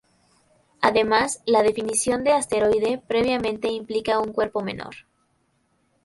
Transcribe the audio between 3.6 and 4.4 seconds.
implica un